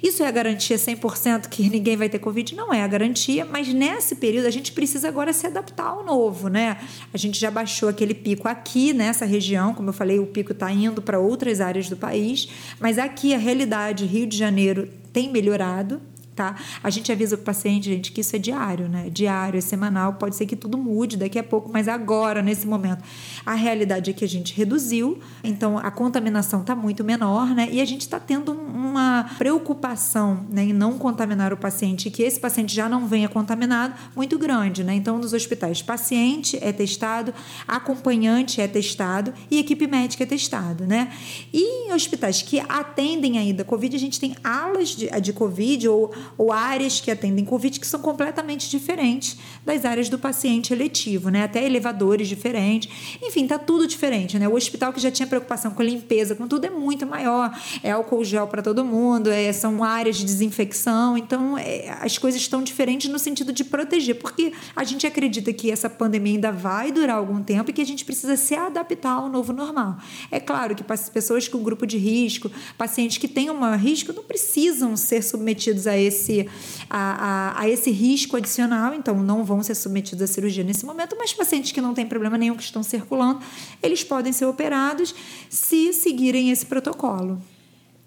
Isso 0.01 0.23
é 0.23 0.27
a 0.27 0.31
garantia 0.31 0.77
100% 0.77 1.47
que 1.47 1.69
ninguém 1.69 1.97
vai 1.97 2.09
ter 2.09 2.19
Covid? 2.19 2.55
Não 2.55 2.73
é 2.73 2.83
a 2.83 2.87
garantia, 2.87 3.45
mas 3.45 3.67
nesse 3.73 4.15
período 4.15 4.45
a 4.45 4.51
gente 4.51 4.71
precisa 4.71 5.07
agora 5.07 5.33
se 5.33 5.47
adaptar 5.47 5.87
ao 5.87 6.05
novo, 6.05 6.47
né? 6.47 6.77
A 7.13 7.17
gente 7.17 7.39
já 7.39 7.49
baixou 7.49 7.89
aquele 7.89 8.13
pico 8.13 8.47
aqui 8.47 8.93
nessa 8.93 9.25
região, 9.25 9.73
como 9.73 9.89
eu 9.89 9.93
falei, 9.93 10.19
o 10.19 10.27
pico 10.27 10.51
está 10.51 10.71
indo 10.71 11.01
para 11.01 11.19
outras 11.19 11.61
áreas 11.61 11.89
do 11.89 11.97
país, 11.97 12.47
mas 12.79 12.97
aqui 12.97 13.33
a 13.33 13.37
realidade, 13.37 14.05
Rio 14.05 14.27
de 14.27 14.37
Janeiro, 14.37 14.89
tem 15.11 15.31
melhorado, 15.31 16.01
tá? 16.37 16.55
A 16.83 16.89
gente 16.91 17.11
avisa 17.11 17.35
o 17.35 17.39
paciente, 17.39 17.89
gente, 17.89 18.11
que 18.11 18.21
isso 18.21 18.35
é 18.35 18.39
diário, 18.39 18.87
né? 18.87 19.09
Diário, 19.09 19.57
é 19.57 19.61
semanal, 19.61 20.13
pode 20.13 20.35
ser 20.35 20.45
que 20.45 20.55
tudo 20.55 20.77
mude 20.77 21.17
daqui 21.17 21.39
a 21.39 21.43
pouco, 21.43 21.69
mas 21.73 21.87
agora, 21.87 22.43
nesse 22.43 22.67
momento, 22.67 23.03
a 23.43 23.55
realidade 23.55 24.11
é 24.11 24.13
que 24.13 24.23
a 24.23 24.27
gente 24.27 24.53
reduziu, 24.55 25.19
então 25.43 25.79
a 25.79 25.89
contaminação 25.89 26.61
está 26.61 26.75
muito 26.75 27.03
menor, 27.03 27.47
né? 27.55 27.67
E 27.71 27.81
a 27.81 27.85
gente 27.85 28.01
está 28.01 28.19
tendo 28.19 28.51
uma 28.51 29.31
preocupação 29.37 30.45
né, 30.49 30.65
em 30.65 30.73
não 30.73 30.99
contaminar 30.99 31.51
o 31.51 31.57
paciente, 31.57 32.11
que 32.11 32.21
esse 32.21 32.39
paciente 32.39 32.73
já 32.73 32.87
não 32.87 33.07
venha 33.07 33.27
contaminado, 33.27 33.95
muito 34.15 34.37
grande, 34.37 34.83
né? 34.83 34.93
Então, 34.93 35.17
nos 35.17 35.33
hospitais, 35.33 35.81
paciente 35.81 36.57
é 36.61 36.71
testado, 36.71 37.33
acompanhante 37.67 38.61
é 38.61 38.67
testado 38.67 39.33
e 39.49 39.57
equipe 39.57 39.87
médica 39.87 40.23
é 40.23 40.27
testado, 40.27 40.85
né? 40.85 41.11
E 41.51 41.87
em 41.87 41.93
hospitais 41.93 42.43
que 42.43 42.59
atendem 42.59 43.39
ainda 43.39 43.63
Covid, 43.63 43.95
a 43.95 43.99
gente 43.99 44.19
tem 44.19 44.35
alas 44.43 44.89
de, 44.89 45.09
de 45.19 45.33
Covid 45.33 45.87
ou 45.87 46.13
ou 46.37 46.51
áreas 46.51 46.99
que 46.99 47.11
atendem 47.11 47.45
Covid 47.45 47.79
que 47.79 47.87
são 47.87 47.99
completamente 47.99 48.69
diferentes 48.69 49.37
das 49.65 49.85
áreas 49.85 50.09
do 50.09 50.17
paciente 50.17 50.73
eletivo, 50.73 51.29
né? 51.29 51.43
Até 51.43 51.63
elevadores 51.65 52.27
diferentes. 52.27 52.89
Enfim, 53.21 53.45
tá 53.47 53.59
tudo 53.59 53.87
diferente, 53.87 54.37
né? 54.39 54.47
O 54.47 54.55
hospital 54.55 54.91
que 54.91 54.99
já 54.99 55.11
tinha 55.11 55.27
preocupação 55.27 55.71
com 55.71 55.83
limpeza, 55.83 56.35
com 56.35 56.47
tudo, 56.47 56.65
é 56.65 56.69
muito 56.69 57.05
maior. 57.05 57.51
É 57.83 57.91
álcool 57.91 58.23
gel 58.23 58.47
para 58.47 58.61
todo 58.61 58.83
mundo, 58.83 59.29
é, 59.29 59.51
são 59.53 59.83
áreas 59.83 60.17
de 60.17 60.25
desinfecção. 60.25 61.17
Então, 61.17 61.57
é, 61.57 61.89
as 62.01 62.17
coisas 62.17 62.41
estão 62.41 62.63
diferentes 62.63 63.09
no 63.09 63.19
sentido 63.19 63.51
de 63.51 63.63
proteger, 63.63 64.15
porque 64.15 64.53
a 64.75 64.83
gente 64.83 65.05
acredita 65.05 65.51
que 65.53 65.71
essa 65.71 65.89
pandemia 65.89 66.33
ainda 66.33 66.51
vai 66.51 66.91
durar 66.91 67.17
algum 67.17 67.41
tempo 67.41 67.69
e 67.69 67.73
que 67.73 67.81
a 67.81 67.85
gente 67.85 68.03
precisa 68.03 68.35
se 68.35 68.55
adaptar 68.55 69.11
ao 69.11 69.29
novo 69.29 69.53
normal. 69.53 69.97
É 70.31 70.39
claro 70.39 70.75
que 70.75 70.83
pessoas 70.83 71.47
com 71.47 71.61
grupo 71.63 71.85
de 71.85 71.97
risco, 71.97 72.51
pacientes 72.77 73.17
que 73.17 73.27
têm 73.27 73.49
um 73.49 73.57
maior 73.57 73.77
risco, 73.77 74.13
não 74.13 74.23
precisam 74.23 74.95
ser 74.95 75.21
submetidos 75.21 75.87
a 75.87 75.97
esse 75.97 76.16
esse, 76.17 76.49
a, 76.89 77.55
a, 77.57 77.61
a, 77.61 77.69
esse 77.69 77.91
risco 77.91 78.35
adicional, 78.35 78.93
então 78.93 79.21
não 79.21 79.43
vão 79.43 79.61
ser 79.61 79.75
submetidos 79.75 80.23
à 80.23 80.27
cirurgia 80.27 80.63
nesse 80.63 80.85
momento, 80.85 81.15
mas 81.17 81.33
pacientes 81.33 81.71
que 81.71 81.81
não 81.81 81.93
têm 81.93 82.05
problema 82.05 82.37
nenhum, 82.37 82.55
que 82.55 82.63
estão 82.63 82.83
circulando, 82.83 83.39
eles 83.81 84.03
podem 84.03 84.33
ser 84.33 84.45
operados 84.45 85.13
se 85.49 85.93
seguirem 85.93 86.51
esse 86.51 86.65
protocolo. 86.65 87.41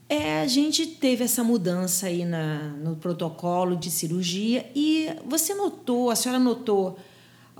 É, 0.08 0.40
a 0.40 0.46
gente 0.46 0.86
teve 0.86 1.22
essa 1.22 1.44
mudança 1.44 2.06
aí 2.06 2.24
na, 2.24 2.70
no 2.82 2.96
protocolo 2.96 3.76
de 3.76 3.92
cirurgia 3.92 4.68
e 4.74 5.08
você 5.24 5.54
notou, 5.54 6.10
a 6.10 6.16
senhora 6.16 6.42
notou 6.42 6.98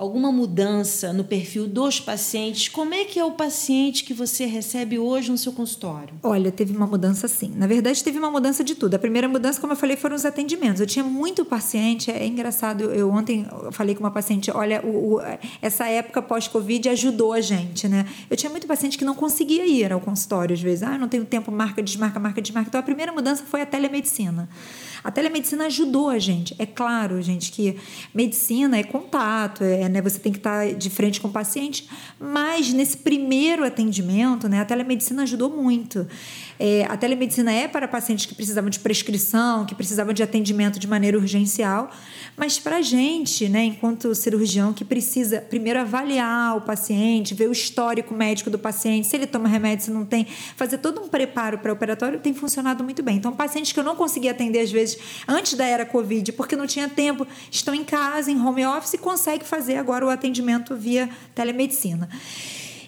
alguma 0.00 0.32
mudança 0.32 1.12
no 1.12 1.22
perfil 1.22 1.68
dos 1.68 2.00
pacientes? 2.00 2.68
Como 2.68 2.94
é 2.94 3.04
que 3.04 3.18
é 3.18 3.24
o 3.24 3.32
paciente 3.32 4.02
que 4.02 4.14
você 4.14 4.46
recebe 4.46 4.98
hoje 4.98 5.30
no 5.30 5.36
seu 5.36 5.52
consultório? 5.52 6.14
Olha, 6.22 6.50
teve 6.50 6.74
uma 6.74 6.86
mudança 6.86 7.28
sim. 7.28 7.52
Na 7.54 7.66
verdade, 7.66 8.02
teve 8.02 8.18
uma 8.18 8.30
mudança 8.30 8.64
de 8.64 8.74
tudo. 8.74 8.94
A 8.94 8.98
primeira 8.98 9.28
mudança, 9.28 9.60
como 9.60 9.74
eu 9.74 9.76
falei, 9.76 9.98
foram 9.98 10.16
os 10.16 10.24
atendimentos. 10.24 10.80
Eu 10.80 10.86
tinha 10.86 11.04
muito 11.04 11.44
paciente, 11.44 12.10
é 12.10 12.26
engraçado. 12.26 12.84
Eu 12.84 13.10
ontem 13.10 13.46
falei 13.72 13.94
com 13.94 14.02
uma 14.02 14.10
paciente, 14.10 14.50
olha, 14.50 14.80
o, 14.82 15.16
o, 15.16 15.20
essa 15.60 15.86
época 15.86 16.22
pós-Covid 16.22 16.88
ajudou 16.88 17.34
a 17.34 17.42
gente, 17.42 17.86
né? 17.86 18.06
Eu 18.30 18.38
tinha 18.38 18.48
muito 18.48 18.66
paciente 18.66 18.96
que 18.96 19.04
não 19.04 19.14
conseguia 19.14 19.66
ir 19.66 19.92
ao 19.92 20.00
consultório 20.00 20.54
às 20.54 20.62
vezes. 20.62 20.82
Ah, 20.82 20.96
não 20.96 21.08
tenho 21.08 21.26
tempo, 21.26 21.52
marca, 21.52 21.82
desmarca, 21.82 22.18
marca, 22.18 22.40
desmarca. 22.40 22.68
Então 22.70 22.80
a 22.80 22.82
primeira 22.82 23.12
mudança 23.12 23.44
foi 23.44 23.60
a 23.60 23.66
telemedicina. 23.66 24.48
A 25.02 25.10
telemedicina 25.10 25.66
ajudou 25.66 26.08
a 26.08 26.18
gente. 26.18 26.54
É 26.58 26.66
claro, 26.66 27.20
gente, 27.22 27.50
que 27.50 27.76
medicina 28.14 28.78
é 28.78 28.82
contato, 28.82 29.64
é, 29.64 29.88
né, 29.88 30.02
você 30.02 30.18
tem 30.18 30.32
que 30.32 30.38
estar 30.38 30.74
de 30.74 30.90
frente 30.90 31.20
com 31.20 31.28
o 31.28 31.30
paciente, 31.30 31.88
mas 32.18 32.72
nesse 32.72 32.98
primeiro 32.98 33.64
atendimento, 33.64 34.48
né, 34.48 34.60
a 34.60 34.64
telemedicina 34.64 35.22
ajudou 35.22 35.50
muito. 35.50 36.06
É, 36.58 36.84
a 36.84 36.96
telemedicina 36.96 37.52
é 37.52 37.66
para 37.66 37.88
pacientes 37.88 38.26
que 38.26 38.34
precisavam 38.34 38.68
de 38.68 38.78
prescrição, 38.78 39.64
que 39.64 39.74
precisavam 39.74 40.12
de 40.12 40.22
atendimento 40.22 40.78
de 40.78 40.86
maneira 40.86 41.18
urgencial, 41.18 41.90
mas 42.36 42.58
para 42.58 42.76
a 42.76 42.82
gente, 42.82 43.48
né, 43.48 43.64
enquanto 43.64 44.14
cirurgião, 44.14 44.72
que 44.72 44.84
precisa 44.84 45.40
primeiro 45.40 45.80
avaliar 45.80 46.56
o 46.56 46.60
paciente, 46.60 47.34
ver 47.34 47.48
o 47.48 47.52
histórico 47.52 48.14
médico 48.14 48.50
do 48.50 48.58
paciente, 48.58 49.06
se 49.06 49.16
ele 49.16 49.26
toma 49.26 49.48
remédio, 49.48 49.86
se 49.86 49.90
não 49.90 50.04
tem, 50.04 50.26
fazer 50.56 50.78
todo 50.78 51.00
um 51.00 51.08
preparo 51.08 51.58
para 51.58 51.70
o 51.70 51.74
operatório, 51.74 52.18
tem 52.20 52.34
funcionado 52.34 52.84
muito 52.84 53.02
bem. 53.02 53.16
Então, 53.16 53.32
pacientes 53.32 53.72
que 53.72 53.80
eu 53.80 53.84
não 53.84 53.96
conseguia 53.96 54.32
atender, 54.32 54.60
às 54.60 54.70
vezes, 54.70 54.89
antes 55.26 55.54
da 55.54 55.64
era 55.64 55.84
Covid, 55.84 56.32
porque 56.32 56.56
não 56.56 56.66
tinha 56.66 56.88
tempo, 56.88 57.26
estão 57.50 57.74
em 57.74 57.84
casa, 57.84 58.30
em 58.30 58.40
home 58.40 58.64
office, 58.66 58.94
e 58.94 58.98
conseguem 58.98 59.46
fazer 59.46 59.76
agora 59.76 60.06
o 60.06 60.10
atendimento 60.10 60.76
via 60.76 61.08
telemedicina. 61.34 62.08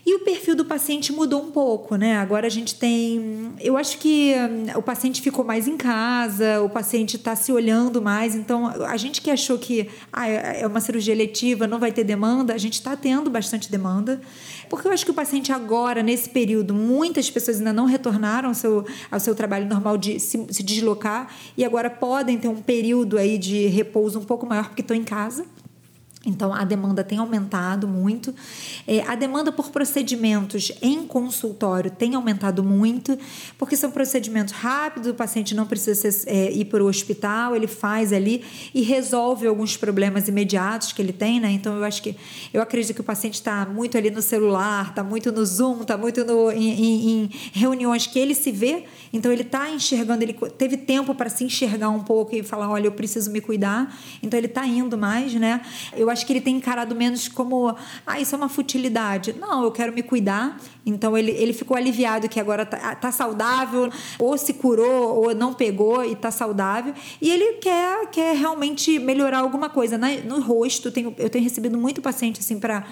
E 0.05 0.17
o 0.17 0.21
perfil 0.21 0.57
do 0.57 0.65
paciente 0.65 1.13
mudou 1.13 1.41
um 1.41 1.53
pouco, 1.53 1.95
né? 1.95 2.17
Agora 2.17 2.49
a 2.49 2.51
gente 2.51 2.75
tem. 2.75 3.53
Eu 3.61 3.77
acho 3.77 3.99
que 3.99 4.35
hum, 4.35 4.67
o 4.77 4.83
paciente 4.83 5.23
ficou 5.23 5.45
mais 5.45 5.69
em 5.69 5.77
casa, 5.77 6.61
o 6.61 6.69
paciente 6.69 7.17
está 7.17 7.37
se 7.37 7.53
olhando 7.53 8.03
mais. 8.03 8.35
Então, 8.35 8.67
a 8.67 8.97
gente 8.97 9.23
que 9.23 9.31
achou 9.31 9.57
que 9.59 9.89
ah, 10.13 10.29
é, 10.29 10.63
é 10.63 10.67
uma 10.67 10.81
cirurgia 10.81 11.15
eletiva, 11.15 11.69
não 11.69 11.79
vai 11.79 11.93
ter 11.93 12.03
demanda, 12.03 12.53
a 12.53 12.59
gente 12.59 12.75
está 12.75 12.97
tendo 12.97 13.31
bastante 13.31 13.71
demanda. 13.71 14.21
Porque 14.69 14.89
eu 14.89 14.93
acho 14.93 15.05
que 15.05 15.13
o 15.13 15.15
paciente 15.15 15.53
agora, 15.53 16.03
nesse 16.03 16.29
período, 16.29 16.75
muitas 16.75 17.31
pessoas 17.31 17.59
ainda 17.59 17.73
não 17.73 17.85
retornaram 17.85 18.49
ao 18.49 18.55
seu, 18.55 18.85
ao 19.09 19.21
seu 19.21 19.37
trabalho 19.37 19.69
normal 19.69 19.97
de 19.97 20.19
se, 20.19 20.47
se 20.51 20.63
deslocar 20.65 21.33
e 21.57 21.65
agora 21.65 21.89
podem 21.89 22.39
ter 22.39 22.49
um 22.49 22.61
período 22.61 23.19
aí 23.19 23.39
de 23.39 23.67
repouso 23.67 24.19
um 24.19 24.25
pouco 24.25 24.47
maior 24.47 24.67
porque 24.67 24.83
estão 24.83 24.97
em 24.97 25.05
casa. 25.05 25.47
Então, 26.25 26.55
a 26.55 26.65
demanda 26.65 27.03
tem 27.03 27.19
aumentado 27.19 27.89
muito. 27.89 28.33
É, 28.87 29.01
a 29.03 29.15
demanda 29.17 29.51
por 29.51 29.71
procedimentos 29.71 30.71
em 30.81 31.05
consultório 31.05 31.91
tem 31.91 32.15
aumentado 32.15 32.63
muito, 32.63 33.19
porque 33.59 33.77
são 33.77 33.91
procedimentos 33.91 34.53
rápidos, 34.53 35.11
o 35.11 35.15
paciente 35.15 35.53
não 35.55 35.67
precisa 35.67 36.11
ser, 36.11 36.29
é, 36.29 36.53
ir 36.53 36.67
para 36.67 36.83
o 36.83 36.87
hospital, 36.87 37.57
ele 37.57 37.67
faz 37.67 38.13
ali 38.13 38.45
e 38.73 38.83
resolve 38.83 39.49
alguns 39.49 39.77
problemas 39.77 40.29
imediatos 40.29 40.93
que 40.93 41.03
ele 41.03 41.13
tem, 41.13 41.41
né? 41.41 41.51
Então, 41.51 41.77
eu 41.77 41.85
acho 41.85 42.01
que, 42.01 42.15
eu 42.53 42.63
acredito 42.63 42.95
que 42.95 43.01
o 43.01 43.05
paciente 43.05 43.35
está 43.35 43.67
muito 43.67 43.99
ali 43.99 44.11
no 44.11 44.23
celular, 44.23 44.91
está 44.91 45.03
muito 45.03 45.33
no 45.33 45.45
Zoom, 45.45 45.83
está 45.83 45.99
muito 45.99 46.25
no, 46.25 46.53
em, 46.53 46.71
em, 46.71 47.09
em, 47.09 47.31
reuniões 47.53 48.07
que 48.07 48.19
ele 48.19 48.35
se 48.35 48.53
vê, 48.53 48.85
então 49.13 49.33
ele 49.33 49.43
está 49.43 49.71
enxergando, 49.71 50.23
ele 50.23 50.35
teve 50.57 50.77
tempo 50.77 51.15
para 51.17 51.29
se 51.29 51.43
enxergar 51.43 51.91
um 51.91 52.01
pouco 52.01 52.35
e 52.37 52.45
falar: 52.45 52.71
olha, 52.71 52.87
eu 52.87 52.93
preciso 52.93 53.31
me 53.33 53.41
cuidar, 53.41 53.99
então 54.23 54.39
ele 54.39 54.47
está 54.47 54.65
indo 54.65 54.97
mais, 54.97 55.35
né? 55.35 55.63
Eu 55.97 56.12
acho 56.13 56.27
que 56.27 56.33
ele 56.33 56.41
tem 56.41 56.57
encarado 56.57 56.95
menos 56.95 57.29
como, 57.29 57.75
ah, 58.07 58.21
isso 58.21 58.35
é 58.35 58.39
uma 58.39 58.49
futilidade. 58.49 59.35
Não, 59.39 59.65
eu 59.65 59.73
quero 59.73 59.93
me 59.93 60.03
cuidar. 60.03 60.59
Então 60.85 61.17
ele, 61.17 61.31
ele 61.31 61.53
ficou 61.53 61.77
aliviado 61.77 62.29
que 62.29 62.41
agora 62.41 62.67
tá, 62.67 62.95
tá 62.95 63.13
saudável, 63.13 63.91
ou 64.19 64.37
se 64.37 64.55
curou, 64.55 65.25
ou 65.25 65.35
não 65.35 65.55
pegou 65.55 66.05
e 66.05 66.15
tá 66.15 66.31
saudável. 66.31 66.93
E 67.21 67.31
ele 67.31 67.55
quer, 67.55 68.07
quer 68.11 68.37
realmente 68.37 68.99
melhorar 68.99 69.39
alguma 69.39 69.69
coisa. 69.69 69.97
Na, 69.97 70.09
no 70.17 70.41
rosto, 70.41 70.91
tenho, 70.91 71.15
eu 71.19 71.31
tenho 71.31 71.45
recebido 71.45 71.79
muito 71.79 72.03
paciente 72.03 72.41
assim 72.41 72.59
para 72.59 72.85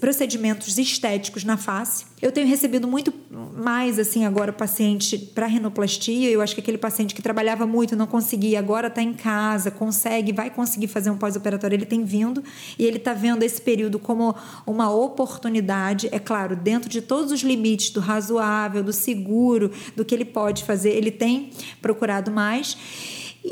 procedimentos 0.00 0.78
estéticos 0.78 1.44
na 1.44 1.56
face. 1.56 2.06
Eu 2.20 2.32
tenho 2.32 2.46
recebido 2.46 2.88
muito 2.88 3.12
mais 3.30 3.98
assim 3.98 4.24
agora 4.24 4.52
paciente 4.52 5.18
para 5.18 5.46
rinoplastia. 5.46 6.30
Eu 6.30 6.40
acho 6.40 6.54
que 6.54 6.60
aquele 6.60 6.78
paciente 6.78 7.14
que 7.14 7.22
trabalhava 7.22 7.66
muito, 7.66 7.94
não 7.94 8.06
conseguia, 8.06 8.58
agora 8.58 8.88
está 8.88 9.02
em 9.02 9.12
casa, 9.12 9.70
consegue, 9.70 10.32
vai 10.32 10.50
conseguir 10.50 10.88
fazer 10.88 11.10
um 11.10 11.18
pós-operatório. 11.18 11.74
Ele 11.74 11.86
tem 11.86 12.04
vindo 12.04 12.42
e 12.78 12.84
ele 12.84 12.96
está 12.96 13.12
vendo 13.14 13.42
esse 13.42 13.60
período 13.60 13.98
como 13.98 14.34
uma 14.66 14.90
oportunidade, 14.90 16.08
é 16.12 16.18
claro, 16.18 16.56
dentro 16.56 16.88
de 16.88 17.00
todos 17.00 17.32
os 17.32 17.40
limites 17.40 17.90
do 17.90 18.00
razoável, 18.00 18.82
do 18.82 18.92
seguro, 18.92 19.70
do 19.94 20.04
que 20.04 20.14
ele 20.14 20.24
pode 20.24 20.64
fazer, 20.64 20.90
ele 20.90 21.10
tem 21.10 21.50
procurado 21.80 22.30
mais. 22.30 22.76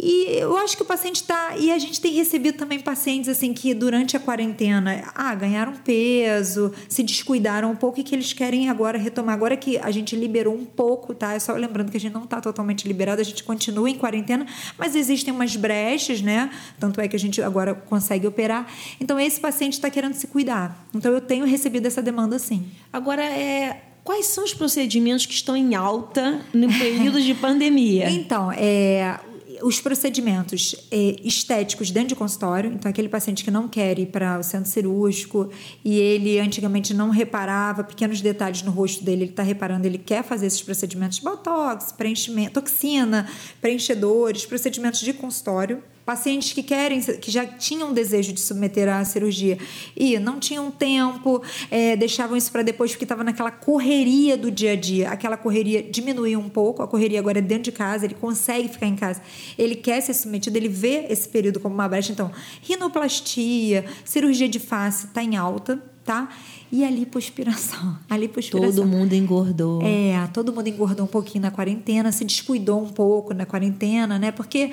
E 0.03 0.39
eu 0.39 0.57
acho 0.57 0.77
que 0.77 0.83
o 0.83 0.87
paciente 0.87 1.17
está. 1.17 1.57
E 1.57 1.71
a 1.71 1.79
gente 1.79 2.01
tem 2.01 2.13
recebido 2.13 2.57
também 2.57 2.81
pacientes 2.81 3.29
assim 3.29 3.53
que 3.53 3.73
durante 3.73 4.17
a 4.17 4.21
quarentena 4.21 5.05
ah, 5.15 5.35
ganharam 5.35 5.75
peso, 5.75 6.73
se 6.89 7.03
descuidaram 7.03 7.71
um 7.71 7.77
pouco 7.77 8.01
e 8.01 8.03
que 8.03 8.15
eles 8.15 8.33
querem 8.33 8.69
agora 8.69 8.99
retomar. 8.99 9.35
Agora 9.35 9.57
que 9.57 9.79
a 9.79 9.91
gente 9.91 10.17
liberou 10.17 10.55
um 10.55 10.65
pouco, 10.65 11.15
tá? 11.15 11.35
É 11.35 11.39
só 11.39 11.53
lembrando 11.53 11.91
que 11.91 11.97
a 11.97 12.01
gente 12.01 12.13
não 12.13 12.25
está 12.25 12.41
totalmente 12.41 12.89
liberado, 12.89 13.21
a 13.21 13.25
gente 13.25 13.45
continua 13.45 13.89
em 13.89 13.95
quarentena, 13.95 14.47
mas 14.77 14.97
existem 14.97 15.33
umas 15.33 15.55
brechas, 15.55 16.21
né? 16.21 16.51
Tanto 16.81 17.01
é 17.01 17.07
que 17.07 17.15
a 17.15 17.19
gente 17.19 17.41
agora 17.41 17.75
consegue 17.75 18.27
operar. 18.27 18.67
Então 19.01 19.19
esse 19.21 19.39
paciente 19.39 19.75
está 19.75 19.89
querendo 19.91 20.15
se 20.15 20.27
cuidar. 20.27 20.87
Então 20.95 21.13
eu 21.13 21.21
tenho 21.21 21.47
recebido 21.47 21.87
essa 21.87 22.03
demanda 22.03 22.39
sim. 22.39 22.67
Agora 22.93 23.23
é 23.23 23.83
Quais 24.05 24.27
são 24.27 24.45
os 24.45 24.53
procedimentos 24.53 25.25
que 25.25 25.33
estão 25.33 25.57
em 25.57 25.75
alta 25.75 26.43
no 26.53 26.69
período 26.69 27.23
de 27.23 27.33
pandemia? 27.35 28.11
Então, 28.15 28.53
é, 28.53 29.19
os 29.65 29.81
procedimentos 29.81 30.77
é, 30.91 31.17
estéticos 31.25 31.91
dentro 31.91 32.11
de 32.11 32.15
consultório, 32.15 32.71
então 32.71 32.91
aquele 32.91 33.09
paciente 33.09 33.43
que 33.43 33.51
não 33.51 33.67
quer 33.67 33.99
ir 33.99 34.07
para 34.07 34.39
o 34.39 34.43
centro 34.43 34.71
cirúrgico 34.71 35.51
e 35.83 35.99
ele 35.99 36.39
antigamente 36.39 36.93
não 36.93 37.09
reparava 37.09 37.83
pequenos 37.83 38.21
detalhes 38.21 38.63
no 38.63 38.71
rosto 38.71 39.03
dele, 39.03 39.23
ele 39.23 39.31
está 39.31 39.43
reparando, 39.43 39.87
ele 39.87 39.97
quer 39.97 40.23
fazer 40.23 40.47
esses 40.47 40.61
procedimentos, 40.61 41.19
botox, 41.19 41.93
preenchimento, 41.93 42.61
toxina, 42.61 43.27
preenchedores, 43.63 44.45
procedimentos 44.45 45.01
de 45.01 45.15
consultório 45.15 45.83
Pacientes 46.05 46.53
que 46.53 46.63
querem, 46.63 47.01
que 47.01 47.31
já 47.31 47.47
tinham 47.47 47.93
desejo 47.93 48.33
de 48.33 48.41
submeter 48.41 48.89
à 48.89 49.05
cirurgia 49.05 49.59
e 49.97 50.19
não 50.19 50.39
tinham 50.39 50.71
tempo, 50.71 51.43
é, 51.71 51.97
deixavam 51.97 52.37
isso 52.37 52.53
para 52.53 52.63
depois 52.63 52.91
porque 52.91 53.05
estava 53.05 53.25
naquela 53.25 53.51
correria 53.51 54.37
do 54.37 54.51
dia 54.51 54.73
a 54.73 54.77
dia. 54.77 55.11
Aquela 55.11 55.37
correria 55.37 55.83
diminuiu 55.83 56.39
um 56.39 56.49
pouco, 56.49 56.83
a 56.83 56.89
correria 56.89 57.19
agora 57.19 57.39
é 57.39 57.43
dentro 57.43 57.65
de 57.65 57.73
casa, 57.73 58.05
ele 58.05 58.15
consegue 58.15 58.69
ficar 58.69 58.87
em 58.87 58.97
casa. 58.97 59.23
Ele 59.57 59.75
quer 59.75 60.01
ser 60.03 60.13
submetido, 60.13 60.59
ele 60.59 60.69
vê 60.69 61.07
esse 61.09 61.29
período 61.29 61.59
como 61.59 61.75
uma 61.75 61.89
brecha. 61.89 62.13
Então, 62.13 62.31
rinoplastia, 62.61 63.87
cirurgia 64.05 64.49
de 64.49 64.59
face 64.59 65.07
está 65.07 65.23
em 65.23 65.37
alta, 65.37 65.83
tá? 66.05 66.29
E 66.71 66.85
a 66.85 66.91
lipoaspiração. 66.91 67.97
A 68.11 68.17
lipoaspiração. 68.17 68.75
Todo 68.75 68.87
mundo 68.87 69.15
engordou. 69.15 69.81
É, 69.83 70.29
todo 70.33 70.53
mundo 70.53 70.69
engordou 70.69 71.05
um 71.05 71.09
pouquinho 71.09 71.43
na 71.43 71.51
quarentena, 71.51 72.13
se 72.13 72.25
descuidou 72.25 72.83
um 72.83 72.89
pouco 72.89 73.33
na 73.33 73.47
quarentena, 73.47 74.19
né? 74.19 74.31
Porque 74.31 74.71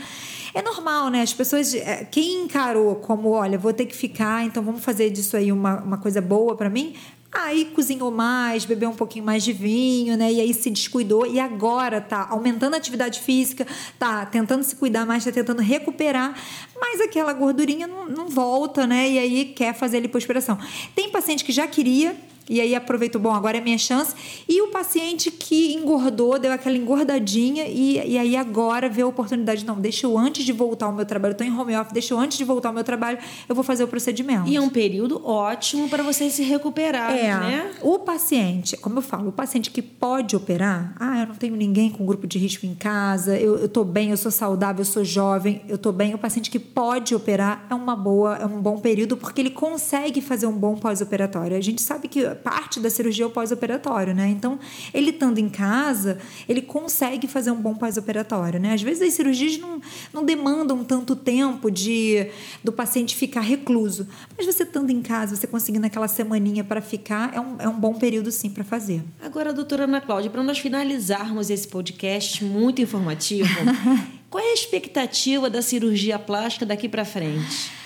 é 0.54 0.62
normal, 0.62 1.10
né? 1.10 1.22
As 1.22 1.34
pessoas. 1.34 1.74
É, 1.74 2.06
quem 2.06 2.44
encarou 2.44 2.96
como, 2.96 3.30
olha, 3.30 3.58
vou 3.58 3.74
ter 3.74 3.86
que 3.86 3.96
ficar, 3.96 4.44
então 4.46 4.64
vamos 4.64 4.84
fazer 4.84 5.10
disso 5.10 5.36
aí 5.38 5.52
uma, 5.52 5.82
uma 5.82 5.98
coisa 5.98 6.22
boa 6.22 6.56
para 6.56 6.70
mim, 6.70 6.96
Aí 7.34 7.66
cozinhou 7.74 8.12
mais, 8.12 8.66
bebeu 8.66 8.90
um 8.90 8.96
pouquinho 8.96 9.24
mais 9.24 9.42
de 9.42 9.54
vinho, 9.54 10.18
né? 10.18 10.34
E 10.34 10.42
aí 10.42 10.54
se 10.54 10.70
descuidou 10.70 11.26
e 11.26 11.40
agora 11.40 12.02
tá 12.02 12.28
aumentando 12.30 12.74
a 12.74 12.78
atividade 12.78 13.22
física, 13.22 13.66
tá 13.98 14.26
tentando 14.26 14.64
se 14.64 14.76
cuidar 14.76 15.06
mais, 15.06 15.24
tá 15.24 15.32
tentando 15.32 15.62
recuperar, 15.62 16.38
mas 16.78 17.00
aquela 17.00 17.32
gordurinha 17.32 17.88
não, 17.88 18.06
não 18.06 18.28
volta, 18.28 18.86
né? 18.86 19.10
E 19.10 19.18
aí 19.18 19.46
quer 19.46 19.74
fazer 19.74 20.02
lipoaspiração. 20.02 20.58
Tem 20.94 21.10
paciente 21.10 21.46
que 21.46 21.54
já 21.54 21.66
queria 21.68 22.18
e 22.52 22.60
aí 22.60 22.76
aproveitou, 22.76 23.22
bom, 23.22 23.34
agora 23.34 23.58
é 23.58 23.62
minha 23.62 23.78
chance. 23.78 24.14
E 24.48 24.62
o 24.62 24.68
paciente 24.68 25.32
que 25.32 25.74
engordou, 25.74 26.38
deu 26.38 26.52
aquela 26.52 26.76
engordadinha 26.76 27.66
e, 27.66 27.96
e 27.96 28.18
aí 28.18 28.36
agora 28.36 28.90
vê 28.90 29.04
a 29.04 29.08
oportunidade, 29.08 29.66
não, 29.66 29.80
deixa 29.80 30.06
eu 30.06 30.18
antes 30.18 30.44
de 30.44 30.52
voltar 30.52 30.88
ao 30.88 30.92
meu 30.92 31.06
trabalho, 31.06 31.32
estou 31.32 31.48
em 31.48 31.58
home 31.58 31.78
office, 31.78 31.94
deixa 31.94 32.14
eu 32.14 32.20
antes 32.20 32.38
de 32.38 32.44
voltar 32.44 32.68
ao 32.68 32.76
meu 32.76 32.84
trabalho, 32.84 33.18
eu 33.48 33.56
vou 33.56 33.64
fazer 33.64 33.86
o 33.86 33.88
procedimento. 33.88 34.50
E 34.50 34.58
é 34.58 34.62
um 34.62 34.68
período 34.68 35.26
ótimo 35.26 35.88
para 35.88 36.04
você 36.04 36.30
se 36.30 36.44
recuperar, 36.44 37.16
é, 37.16 37.24
né? 37.40 37.72
O 37.82 38.00
paciente, 38.00 38.76
como 38.76 38.98
eu 38.98 39.02
falo, 39.02 39.30
o 39.30 39.32
paciente 39.32 39.72
que 39.72 39.82
pode 39.82 40.36
operar, 40.36 40.94
ah, 41.00 41.22
eu 41.22 41.28
não 41.28 41.36
tenho 41.36 41.56
ninguém 41.56 41.90
com 41.90 42.06
grupo 42.06 42.28
de 42.28 42.38
risco 42.38 42.66
em 42.66 42.76
casa, 42.76 43.38
eu, 43.38 43.64
estou 43.64 43.86
bem, 43.86 44.12
eu 44.12 44.18
sou 44.18 44.32
saudável, 44.32 44.82
eu 44.82 44.86
sou 44.86 45.06
jovem, 45.06 45.62
eu 45.70 45.76
estou 45.76 45.94
bem. 45.94 46.14
O 46.14 46.18
paciente 46.18 46.52
que 46.52 46.60
pode 46.60 47.16
operar 47.16 47.66
é 47.70 47.74
uma 47.74 47.96
boa, 47.96 48.36
é 48.36 48.46
um 48.46 48.62
bom 48.62 48.78
período 48.78 49.16
porque 49.16 49.40
ele 49.40 49.52
consegue 49.52 50.20
fazer 50.20 50.48
um 50.48 50.58
bom 50.58 50.76
pós-operatório. 50.76 51.56
A 51.56 51.62
gente 51.62 51.82
sabe 51.82 52.10
que 52.10 52.41
parte 52.42 52.80
da 52.80 52.90
cirurgia 52.90 53.24
é 53.24 53.28
o 53.28 53.30
pós-operatório, 53.30 54.14
né? 54.14 54.28
Então, 54.30 54.60
ele 54.94 55.12
estando 55.12 55.38
em 55.38 55.50
casa, 55.50 56.18
ele 56.48 56.62
consegue 56.62 57.28
fazer 57.28 57.52
um 57.52 57.62
bom 57.62 57.76
pós-operatório, 57.76 58.60
né? 58.60 58.74
Às 58.74 58.82
vezes 58.82 59.02
as 59.08 59.14
cirurgias 59.14 59.58
não, 59.58 59.82
não 60.14 60.26
demandam 60.26 60.84
tanto 60.84 61.16
tempo 61.16 61.70
de 61.70 62.28
do 62.64 62.72
paciente 62.72 63.16
ficar 63.16 63.42
recluso, 63.42 64.08
mas 64.38 64.46
você 64.46 64.64
estando 64.64 64.90
em 64.90 65.02
casa, 65.02 65.36
você 65.36 65.48
conseguindo 65.48 65.86
aquela 65.86 66.08
semaninha 66.08 66.64
para 66.64 66.82
ficar, 66.82 67.34
é 67.34 67.40
um, 67.40 67.56
é 67.60 67.68
um 67.68 67.80
bom 67.80 67.94
período 67.94 68.32
sim 68.32 68.50
para 68.50 68.64
fazer. 68.64 69.04
Agora, 69.22 69.54
doutora 69.54 69.84
Ana 69.84 70.02
Cláudia, 70.02 70.30
para 70.30 70.44
nós 70.44 70.60
finalizarmos 70.60 71.50
esse 71.50 71.68
podcast 71.68 72.44
muito 72.44 72.82
informativo, 72.82 73.50
qual 74.30 74.44
é 74.44 74.52
a 74.52 74.54
expectativa 74.54 75.50
da 75.50 75.62
cirurgia 75.62 76.18
plástica 76.18 76.66
daqui 76.66 76.88
para 76.88 77.06
frente? 77.06 77.81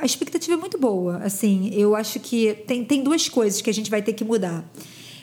A 0.00 0.06
expectativa 0.06 0.54
é 0.54 0.56
muito 0.56 0.78
boa. 0.78 1.18
Assim, 1.18 1.70
eu 1.74 1.94
acho 1.94 2.20
que 2.20 2.54
tem, 2.66 2.84
tem 2.84 3.02
duas 3.02 3.28
coisas 3.28 3.60
que 3.60 3.68
a 3.68 3.74
gente 3.74 3.90
vai 3.90 4.00
ter 4.00 4.12
que 4.12 4.24
mudar. 4.24 4.64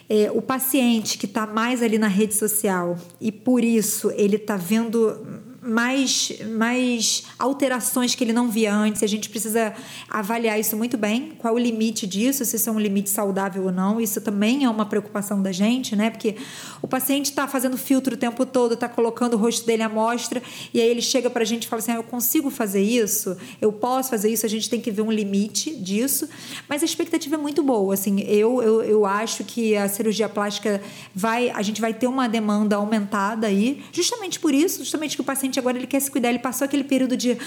É, 0.08 0.29
o 0.32 0.41
paciente 0.41 1.17
que 1.17 1.25
está 1.25 1.48
mais 1.48 1.82
ali 1.82 1.98
na 1.98 2.08
rede 2.08 2.36
social 2.36 2.98
e 3.20 3.32
por 3.32 3.63
isso 3.63 4.12
ele 4.15 4.36
está 4.36 4.55
vendo 4.55 5.44
mais, 5.65 6.31
mais 6.57 7.24
alterações 7.39 8.13
que 8.13 8.24
ele 8.24 8.34
não 8.34 8.50
via 8.50 8.74
antes. 8.74 9.01
A 9.01 9.07
gente 9.07 9.29
precisa 9.29 9.74
avaliar 10.10 10.60
isso 10.60 10.77
muito 10.77 10.98
bem. 10.98 11.34
Qual 11.39 11.55
o 11.55 11.57
limite 11.57 12.05
disso, 12.05 12.45
se 12.45 12.55
isso 12.55 12.69
é 12.69 12.72
um 12.72 12.79
limite 12.79 13.10
saudável 13.10 13.65
ou 13.65 13.72
não. 13.72 14.00
Isso 14.00 14.22
também 14.22 14.63
é 14.63 14.69
uma 14.69 14.86
preocupação 14.86 15.41
da 15.41 15.51
gente, 15.51 15.95
né? 15.95 16.10
Porque 16.10 16.36
o 16.81 16.88
paciente 16.88 17.25
está 17.25 17.48
fazendo 17.48 17.77
filtro 17.77 18.13
o 18.13 18.17
tempo 18.17 18.45
todo, 18.45 18.75
está 18.75 18.88
colocando 18.88 19.34
o 19.34 19.38
rosto 19.38 19.65
dele 19.65 19.84
à 19.84 19.89
mostra, 19.89 20.41
e 20.74 20.79
aí 20.79 20.88
ele 20.88 21.01
chega 21.01 21.29
para 21.29 21.41
a 21.41 21.45
gente 21.45 21.63
e 21.63 21.67
fala 21.67 21.81
assim: 21.81 21.91
ah, 21.91 21.95
eu 21.95 22.03
consigo 22.03 22.50
fazer 22.50 22.81
isso, 22.81 23.36
eu 23.60 23.72
posso 23.72 24.10
fazer 24.10 24.31
isso. 24.31 24.45
A 24.45 24.50
gente 24.50 24.69
tem 24.69 24.79
que 24.79 24.91
ver 24.91 25.01
um 25.01 25.12
limite 25.12 25.75
disso. 25.75 26.29
Mas 26.69 26.81
a 26.81 26.86
expectativa 26.86 27.36
é 27.36 27.38
muito 27.38 27.63
boa. 27.63 27.93
Assim, 27.93 28.22
eu, 28.22 28.62
eu, 28.62 28.84
eu 28.84 29.05
acho 29.05 29.43
que 29.43 29.75
a 29.75 29.88
cirurgia 29.88 30.29
plástica 30.29 30.81
vai, 31.13 31.50
a 31.50 31.62
gente 31.62 31.81
vai 31.81 31.93
ter 31.93 32.07
uma 32.07 32.27
demanda 32.27 32.75
aumentada 32.75 33.48
aí, 33.48 33.84
justamente 33.91 34.39
por 34.39 34.53
isso, 34.53 34.79
justamente 34.79 35.15
que 35.15 35.22
o 35.22 35.25
paciente 35.25 35.55
agora 35.60 35.78
ele 35.78 35.88
quer 35.88 36.00
se 36.00 36.10
cuidar. 36.12 36.30
Ele 36.30 36.40
passou 36.40 36.66
aquele 36.66 36.84
período 36.84 37.16
de 37.18 37.38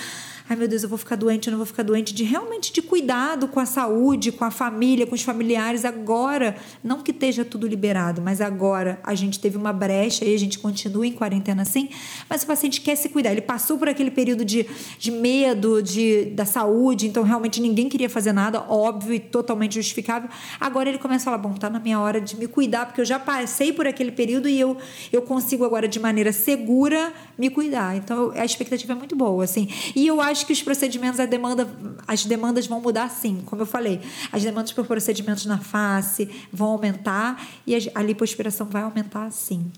ai 0.48 0.56
meu 0.56 0.66
Deus, 0.66 0.82
eu 0.82 0.88
vou 0.88 0.96
ficar 0.96 1.16
doente, 1.16 1.48
eu 1.48 1.50
não 1.50 1.58
vou 1.58 1.66
ficar 1.66 1.82
doente, 1.82 2.14
de 2.14 2.24
realmente 2.24 2.72
de 2.72 2.80
cuidado 2.80 3.48
com 3.48 3.60
a 3.60 3.66
saúde, 3.66 4.32
com 4.32 4.44
a 4.44 4.50
família, 4.50 5.06
com 5.06 5.14
os 5.14 5.22
familiares. 5.22 5.84
Agora, 5.84 6.56
não 6.82 7.02
que 7.02 7.10
esteja 7.10 7.44
tudo 7.44 7.66
liberado, 7.66 8.22
mas 8.22 8.40
agora 8.40 8.98
a 9.04 9.14
gente 9.14 9.38
teve 9.38 9.58
uma 9.58 9.72
brecha 9.72 10.24
e 10.24 10.34
a 10.34 10.38
gente 10.38 10.58
continua 10.58 11.06
em 11.06 11.12
quarentena 11.12 11.62
assim, 11.62 11.90
mas 12.30 12.44
o 12.44 12.46
paciente 12.46 12.80
quer 12.80 12.96
se 12.96 13.10
cuidar. 13.10 13.32
Ele 13.32 13.42
passou 13.42 13.76
por 13.76 13.88
aquele 13.88 14.10
período 14.10 14.42
de, 14.44 14.66
de 14.98 15.10
medo 15.10 15.82
de, 15.82 16.26
da 16.26 16.46
saúde, 16.46 17.06
então 17.06 17.22
realmente 17.24 17.60
ninguém 17.60 17.88
queria 17.88 18.08
fazer 18.08 18.32
nada, 18.32 18.60
óbvio 18.68 19.12
e 19.12 19.20
totalmente 19.20 19.74
justificável. 19.74 20.30
Agora 20.58 20.88
ele 20.88 20.98
começa 20.98 21.24
a 21.24 21.26
falar: 21.26 21.38
bom, 21.38 21.52
tá 21.52 21.68
na 21.68 21.78
minha 21.78 22.00
hora 22.00 22.22
de 22.22 22.36
me 22.36 22.46
cuidar, 22.46 22.86
porque 22.86 23.02
eu 23.02 23.04
já 23.04 23.18
passei 23.18 23.70
por 23.70 23.86
aquele 23.86 24.12
período 24.12 24.48
e 24.48 24.58
eu, 24.58 24.78
eu 25.12 25.20
consigo 25.20 25.64
agora 25.64 25.86
de 25.86 26.00
maneira 26.00 26.32
segura 26.32 27.12
me 27.36 27.50
cuidar. 27.50 27.96
Então 27.96 28.32
a 28.34 28.46
expectativa 28.46 28.94
é 28.94 28.96
muito 28.96 29.14
boa, 29.14 29.44
assim. 29.44 29.68
E 29.94 30.06
eu 30.06 30.22
acho 30.38 30.46
que 30.46 30.52
os 30.52 30.62
procedimentos, 30.62 31.18
a 31.18 31.26
demanda, 31.26 31.68
as 32.06 32.24
demandas 32.24 32.66
vão 32.66 32.80
mudar 32.80 33.10
sim, 33.10 33.42
como 33.44 33.62
eu 33.62 33.66
falei. 33.66 34.00
As 34.30 34.42
demandas 34.42 34.72
por 34.72 34.86
procedimentos 34.86 35.44
na 35.46 35.58
face 35.58 36.28
vão 36.52 36.68
aumentar 36.68 37.44
e 37.66 37.90
a 37.92 38.02
lipoaspiração 38.02 38.66
vai 38.68 38.82
aumentar 38.82 39.30
sim. 39.32 39.70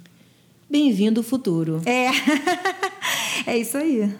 Bem-vindo 0.68 1.20
ao 1.20 1.24
futuro. 1.24 1.80
É. 1.86 2.10
é 3.50 3.58
isso 3.58 3.76
aí. 3.76 4.14